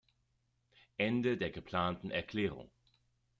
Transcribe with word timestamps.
Ende 0.97 1.37
der 1.37 1.51
geplanten 1.51 2.09
Erklärung.- 2.09 2.71